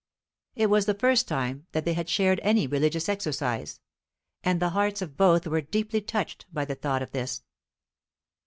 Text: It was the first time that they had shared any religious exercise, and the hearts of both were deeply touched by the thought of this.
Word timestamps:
It 0.55 0.71
was 0.71 0.87
the 0.87 0.95
first 0.95 1.27
time 1.27 1.67
that 1.73 1.85
they 1.85 1.93
had 1.93 2.09
shared 2.09 2.39
any 2.41 2.65
religious 2.65 3.07
exercise, 3.07 3.79
and 4.43 4.59
the 4.59 4.69
hearts 4.71 5.03
of 5.03 5.15
both 5.15 5.45
were 5.45 5.61
deeply 5.61 6.01
touched 6.01 6.47
by 6.51 6.65
the 6.65 6.73
thought 6.73 7.03
of 7.03 7.11
this. 7.11 7.43